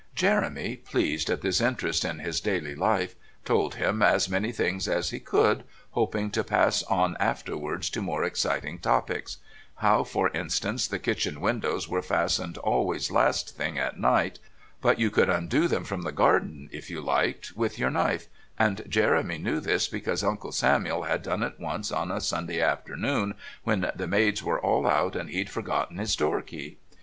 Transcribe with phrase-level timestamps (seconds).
[0.15, 3.13] Jeremy, pleased at this interest in his daily life,
[3.45, 8.23] told him as many things as he could, hoping to pass on afterwards to more
[8.23, 9.37] exciting topics;
[9.75, 14.39] how, for instance, the kitchen windows were fastened always last thing at night,
[14.81, 18.25] but you could undo them from the garden if you liked with your knife,
[18.57, 23.35] and Jeremy knew this because Uncle Samuel had done it once on a Sunday afternoon
[23.63, 26.79] when the maids were all out and he'd forgotten his door key.